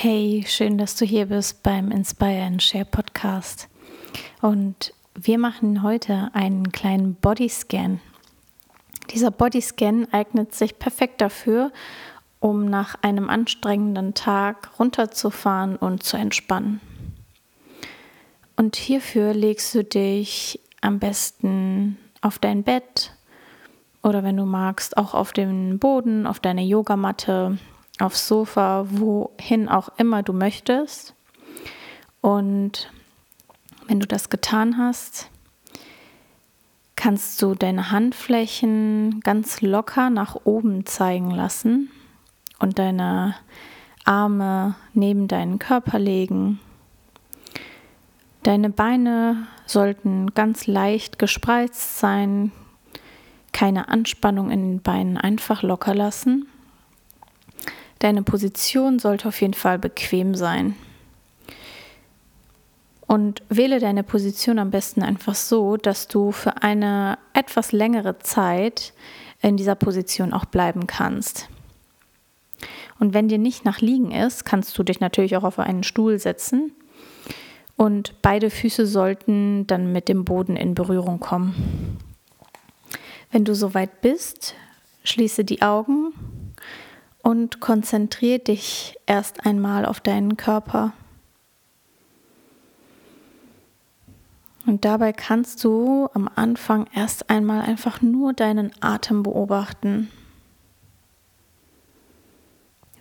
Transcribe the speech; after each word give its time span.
Hey, 0.00 0.44
schön, 0.46 0.78
dass 0.78 0.94
du 0.94 1.04
hier 1.04 1.26
bist 1.26 1.64
beim 1.64 1.90
Inspire 1.90 2.44
and 2.44 2.62
Share 2.62 2.84
Podcast. 2.84 3.68
Und 4.40 4.94
wir 5.16 5.38
machen 5.38 5.82
heute 5.82 6.30
einen 6.34 6.70
kleinen 6.70 7.16
Bodyscan. 7.16 8.00
Dieser 9.10 9.32
Bodyscan 9.32 10.06
eignet 10.12 10.54
sich 10.54 10.78
perfekt 10.78 11.20
dafür, 11.20 11.72
um 12.38 12.66
nach 12.66 12.94
einem 13.02 13.28
anstrengenden 13.28 14.14
Tag 14.14 14.70
runterzufahren 14.78 15.74
und 15.74 16.04
zu 16.04 16.16
entspannen. 16.16 16.80
Und 18.54 18.76
hierfür 18.76 19.34
legst 19.34 19.74
du 19.74 19.82
dich 19.82 20.60
am 20.80 21.00
besten 21.00 21.98
auf 22.20 22.38
dein 22.38 22.62
Bett 22.62 23.16
oder 24.04 24.22
wenn 24.22 24.36
du 24.36 24.44
magst, 24.44 24.96
auch 24.96 25.14
auf 25.14 25.32
den 25.32 25.80
Boden, 25.80 26.24
auf 26.28 26.38
deine 26.38 26.62
Yogamatte 26.62 27.58
aufs 27.98 28.28
Sofa, 28.28 28.86
wohin 28.90 29.68
auch 29.68 29.90
immer 29.96 30.22
du 30.22 30.32
möchtest. 30.32 31.14
Und 32.20 32.90
wenn 33.86 34.00
du 34.00 34.06
das 34.06 34.30
getan 34.30 34.78
hast, 34.78 35.30
kannst 36.96 37.40
du 37.40 37.54
deine 37.54 37.90
Handflächen 37.90 39.20
ganz 39.20 39.60
locker 39.60 40.10
nach 40.10 40.36
oben 40.44 40.84
zeigen 40.84 41.30
lassen 41.30 41.90
und 42.58 42.78
deine 42.78 43.34
Arme 44.04 44.74
neben 44.94 45.28
deinen 45.28 45.58
Körper 45.58 45.98
legen. 45.98 46.60
Deine 48.42 48.70
Beine 48.70 49.46
sollten 49.66 50.34
ganz 50.34 50.66
leicht 50.66 51.18
gespreizt 51.18 51.98
sein, 51.98 52.52
keine 53.52 53.88
Anspannung 53.88 54.50
in 54.50 54.62
den 54.62 54.82
Beinen 54.82 55.18
einfach 55.18 55.62
locker 55.62 55.94
lassen. 55.94 56.48
Deine 57.98 58.22
Position 58.22 58.98
sollte 58.98 59.28
auf 59.28 59.40
jeden 59.40 59.54
Fall 59.54 59.78
bequem 59.78 60.34
sein. 60.34 60.76
Und 63.06 63.42
wähle 63.48 63.80
deine 63.80 64.02
Position 64.02 64.58
am 64.58 64.70
besten 64.70 65.02
einfach 65.02 65.34
so, 65.34 65.76
dass 65.76 66.08
du 66.08 66.30
für 66.30 66.62
eine 66.62 67.18
etwas 67.32 67.72
längere 67.72 68.18
Zeit 68.18 68.92
in 69.40 69.56
dieser 69.56 69.74
Position 69.74 70.32
auch 70.32 70.44
bleiben 70.44 70.86
kannst. 70.86 71.48
Und 72.98 73.14
wenn 73.14 73.28
dir 73.28 73.38
nicht 73.38 73.64
nach 73.64 73.80
liegen 73.80 74.10
ist, 74.10 74.44
kannst 74.44 74.76
du 74.76 74.82
dich 74.82 75.00
natürlich 75.00 75.36
auch 75.36 75.44
auf 75.44 75.58
einen 75.58 75.84
Stuhl 75.84 76.18
setzen 76.18 76.72
und 77.76 78.20
beide 78.22 78.50
Füße 78.50 78.86
sollten 78.86 79.66
dann 79.68 79.92
mit 79.92 80.08
dem 80.08 80.24
Boden 80.24 80.56
in 80.56 80.74
Berührung 80.74 81.20
kommen. 81.20 81.98
Wenn 83.30 83.44
du 83.44 83.54
soweit 83.54 84.00
bist, 84.00 84.54
schließe 85.04 85.44
die 85.44 85.62
Augen 85.62 86.12
und 87.28 87.60
konzentriere 87.60 88.38
dich 88.38 88.98
erst 89.04 89.44
einmal 89.44 89.84
auf 89.84 90.00
deinen 90.00 90.38
Körper. 90.38 90.94
Und 94.64 94.86
dabei 94.86 95.12
kannst 95.12 95.62
du 95.62 96.08
am 96.14 96.30
Anfang 96.36 96.88
erst 96.94 97.28
einmal 97.28 97.60
einfach 97.60 98.00
nur 98.00 98.32
deinen 98.32 98.72
Atem 98.80 99.22
beobachten. 99.24 100.10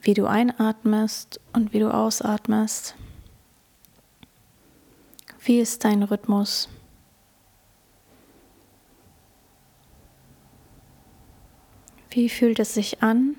Wie 0.02 0.14
du 0.14 0.25
einatmest 0.25 1.39
und 1.53 1.72
wie 1.72 1.80
du 1.80 1.94
ausatmest. 1.94 2.95
Wie 5.39 5.61
ist 5.61 5.86
dein 5.86 6.03
Rhythmus? 6.03 6.67
Wie 12.09 12.28
fühlt 12.28 12.59
es 12.59 12.73
sich 12.73 13.02
an, 13.02 13.38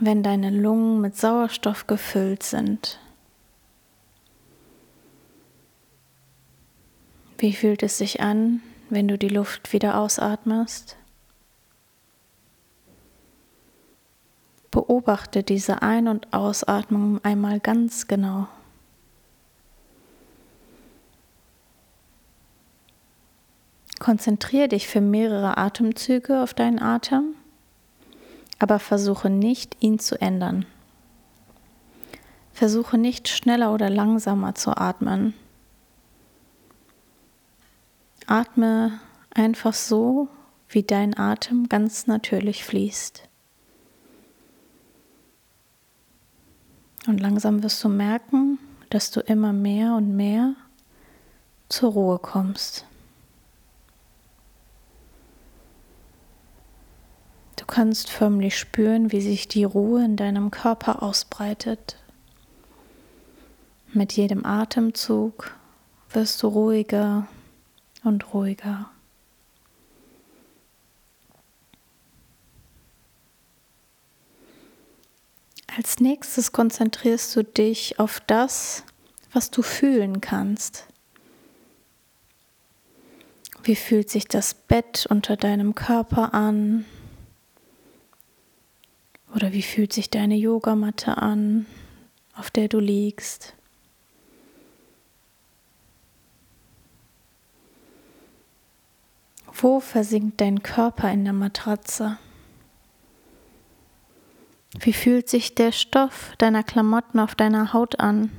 wenn 0.00 0.22
deine 0.22 0.50
Lungen 0.50 1.00
mit 1.00 1.16
Sauerstoff 1.16 1.86
gefüllt 1.86 2.42
sind? 2.42 2.98
Wie 7.38 7.52
fühlt 7.52 7.82
es 7.82 7.98
sich 7.98 8.20
an, 8.20 8.62
wenn 8.90 9.08
du 9.08 9.18
die 9.18 9.28
Luft 9.28 9.72
wieder 9.72 9.98
ausatmest? 9.98 10.96
Beobachte 14.70 15.42
diese 15.42 15.82
Ein- 15.82 16.08
und 16.08 16.32
Ausatmung 16.32 17.22
einmal 17.22 17.60
ganz 17.60 18.08
genau. 18.08 18.48
Konzentriere 24.00 24.68
dich 24.68 24.88
für 24.88 25.00
mehrere 25.00 25.56
Atemzüge 25.56 26.42
auf 26.42 26.54
deinen 26.54 26.80
Atem 26.80 27.36
aber 28.58 28.78
versuche 28.78 29.30
nicht, 29.30 29.76
ihn 29.80 29.98
zu 29.98 30.20
ändern. 30.20 30.66
Versuche 32.52 32.98
nicht 32.98 33.28
schneller 33.28 33.72
oder 33.72 33.90
langsamer 33.90 34.54
zu 34.54 34.76
atmen. 34.76 35.34
Atme 38.26 39.00
einfach 39.34 39.74
so, 39.74 40.28
wie 40.68 40.82
dein 40.82 41.18
Atem 41.18 41.68
ganz 41.68 42.06
natürlich 42.06 42.64
fließt. 42.64 43.28
Und 47.06 47.20
langsam 47.20 47.62
wirst 47.62 47.82
du 47.84 47.88
merken, 47.88 48.58
dass 48.90 49.10
du 49.10 49.20
immer 49.20 49.52
mehr 49.52 49.94
und 49.94 50.16
mehr 50.16 50.54
zur 51.68 51.92
Ruhe 51.92 52.18
kommst. 52.18 52.86
Kannst 57.74 58.08
förmlich 58.08 58.56
spüren, 58.56 59.10
wie 59.10 59.20
sich 59.20 59.48
die 59.48 59.64
Ruhe 59.64 60.04
in 60.04 60.14
deinem 60.14 60.52
Körper 60.52 61.02
ausbreitet. 61.02 61.96
Mit 63.92 64.12
jedem 64.12 64.46
Atemzug 64.46 65.50
wirst 66.12 66.40
du 66.44 66.46
ruhiger 66.46 67.26
und 68.04 68.32
ruhiger. 68.32 68.90
Als 75.76 75.98
nächstes 75.98 76.52
konzentrierst 76.52 77.34
du 77.34 77.42
dich 77.42 77.98
auf 77.98 78.20
das, 78.20 78.84
was 79.32 79.50
du 79.50 79.62
fühlen 79.62 80.20
kannst. 80.20 80.86
Wie 83.64 83.74
fühlt 83.74 84.10
sich 84.10 84.28
das 84.28 84.54
Bett 84.54 85.06
unter 85.10 85.36
deinem 85.36 85.74
Körper 85.74 86.34
an? 86.34 86.84
Oder 89.34 89.52
wie 89.52 89.62
fühlt 89.62 89.92
sich 89.92 90.10
deine 90.10 90.36
Yogamatte 90.36 91.18
an, 91.18 91.66
auf 92.36 92.50
der 92.50 92.68
du 92.68 92.78
liegst? 92.78 93.54
Wo 99.52 99.80
versinkt 99.80 100.40
dein 100.40 100.62
Körper 100.62 101.10
in 101.10 101.24
der 101.24 101.32
Matratze? 101.32 102.18
Wie 104.78 104.92
fühlt 104.92 105.28
sich 105.28 105.54
der 105.54 105.72
Stoff 105.72 106.34
deiner 106.38 106.62
Klamotten 106.62 107.18
auf 107.18 107.34
deiner 107.34 107.72
Haut 107.72 107.98
an? 107.98 108.30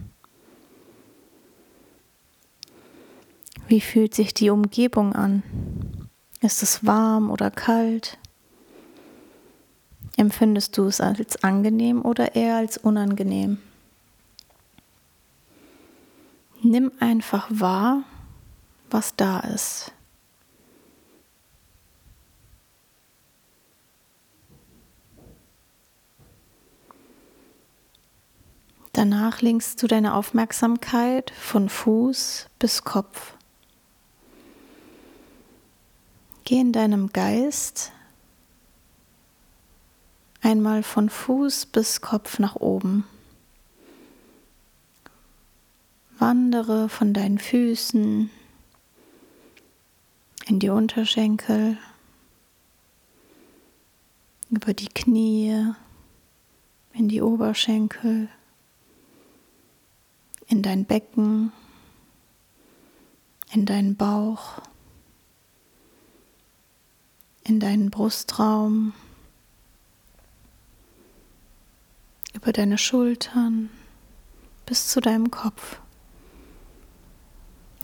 Wie 3.68 3.82
fühlt 3.82 4.14
sich 4.14 4.34
die 4.34 4.50
Umgebung 4.50 5.14
an? 5.14 5.44
Ist 6.42 6.64
es 6.64 6.86
warm 6.86 7.32
oder 7.32 7.50
kalt? 7.52 8.18
Empfindest 10.18 10.78
du 10.78 10.86
es 10.86 11.02
als 11.02 11.44
angenehm 11.44 12.04
oder 12.04 12.36
eher 12.36 12.56
als 12.56 12.78
unangenehm? 12.78 13.58
Nimm 16.62 16.92
einfach 17.00 17.48
wahr, 17.50 18.04
was 18.90 19.16
da 19.16 19.40
ist. 19.42 19.92
Danach 28.94 29.42
lenkst 29.42 29.84
du 29.84 29.88
deine 29.88 30.14
Aufmerksamkeit 30.14 31.32
von 31.32 31.68
Fuß 31.68 32.48
bis 32.58 32.86
Kopf. 32.86 33.34
Geh 36.46 36.62
in 36.62 36.72
deinem 36.72 37.12
Geist 37.12 37.92
einmal 40.46 40.84
von 40.84 41.10
Fuß 41.10 41.66
bis 41.66 42.02
Kopf 42.02 42.38
nach 42.38 42.56
oben. 42.56 43.04
Wandere 46.20 46.88
von 46.88 47.16
deinen 47.16 47.40
Füßen 47.40 48.30
in 50.46 50.60
die 50.60 50.70
Unterschenkel, 50.70 51.80
über 54.52 54.76
die 54.76 54.88
Knie, 54.88 55.74
in 56.94 57.10
die 57.10 57.24
Oberschenkel, 57.24 58.30
in 60.46 60.62
dein 60.62 60.86
Becken, 60.86 61.52
in 63.52 63.66
deinen 63.66 63.96
Bauch, 63.96 64.62
in 67.44 67.60
deinen 67.60 67.90
Brustraum 67.90 68.94
über 72.46 72.54
deine 72.54 72.78
Schultern, 72.78 73.72
bis 74.68 74.90
zu 74.90 75.02
deinem 75.02 75.32
Kopf. 75.32 75.80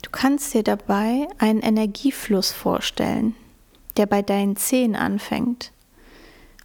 Du 0.03 0.11
kannst 0.11 0.53
dir 0.53 0.61
dabei 0.61 1.27
einen 1.39 1.61
Energiefluss 1.63 2.51
vorstellen, 2.51 3.35
der 3.97 4.05
bei 4.05 4.21
deinen 4.21 4.57
Zehen 4.57 4.95
anfängt. 4.95 5.71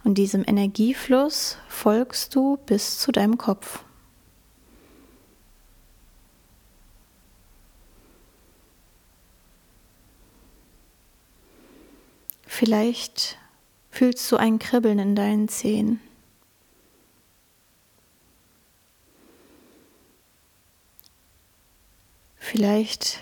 Und 0.03 0.19
diesem 0.19 0.43
Energiefluss 0.45 1.57
folgst 1.67 2.35
du 2.35 2.57
bis 2.67 2.99
zu 2.99 3.11
deinem 3.11 3.39
Kopf. 3.39 3.83
Vielleicht 12.45 13.39
fühlst 13.89 14.31
du 14.31 14.37
ein 14.37 14.59
Kribbeln 14.59 14.99
in 14.99 15.15
deinen 15.15 15.47
Zehen. 15.47 15.99
Vielleicht 22.49 23.19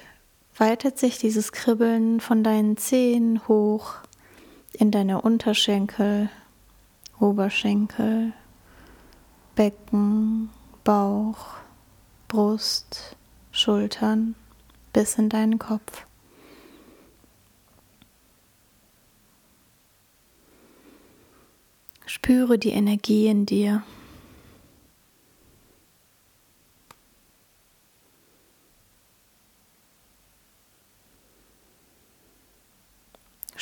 weitet 0.56 1.00
sich 1.00 1.18
dieses 1.18 1.51
Kribbeln 1.51 2.19
von 2.19 2.44
deinen 2.44 2.77
Zehen 2.77 3.42
hoch 3.48 3.95
in 4.74 4.92
deine 4.92 5.19
Unterschenkel, 5.19 6.30
Oberschenkel, 7.19 8.33
Becken, 9.56 10.51
Bauch, 10.83 11.56
Brust, 12.27 13.16
Schultern 13.51 14.36
bis 14.94 15.16
in 15.16 15.30
deinen 15.30 15.57
Kopf. 15.57 16.06
Spüre 22.06 22.60
die 22.60 22.69
Energie 22.69 23.25
in 23.25 23.48
dir. 23.48 23.81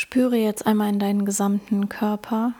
Spüre 0.03 0.35
jetzt 0.35 0.67
einmal 0.67 0.89
in 0.89 0.99
deinen 0.99 1.23
gesamten 1.23 1.87
Körper. 1.87 2.53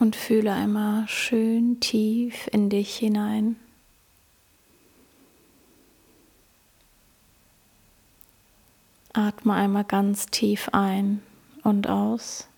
Und 0.00 0.16
fühle 0.16 0.52
einmal 0.52 1.06
schön 1.06 1.78
tief 1.78 2.48
in 2.50 2.70
dich 2.70 2.96
hinein. 2.96 3.54
Atme 9.12 9.54
einmal 9.54 9.84
ganz 9.84 10.26
tief 10.26 10.70
ein 10.72 11.22
und 11.62 11.88
aus. 11.88 12.48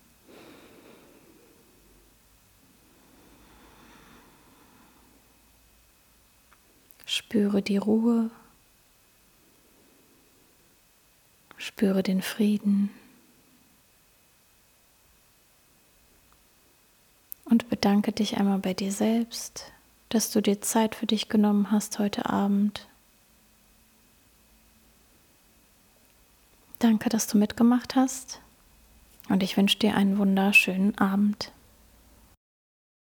Spüre 7.35 7.61
die 7.61 7.75
Ruhe. 7.75 8.31
Spüre 11.57 12.01
den 12.01 12.21
Frieden. 12.21 12.91
Und 17.43 17.67
bedanke 17.67 18.13
dich 18.13 18.37
einmal 18.37 18.59
bei 18.59 18.73
dir 18.73 18.93
selbst, 18.93 19.73
dass 20.07 20.31
du 20.31 20.39
dir 20.39 20.61
Zeit 20.61 20.95
für 20.95 21.07
dich 21.07 21.27
genommen 21.27 21.71
hast 21.71 21.99
heute 21.99 22.29
Abend. 22.29 22.87
Danke, 26.79 27.09
dass 27.09 27.27
du 27.27 27.37
mitgemacht 27.37 27.97
hast 27.97 28.39
und 29.27 29.43
ich 29.43 29.57
wünsche 29.57 29.77
dir 29.77 29.97
einen 29.97 30.17
wunderschönen 30.19 30.97
Abend. 30.99 31.51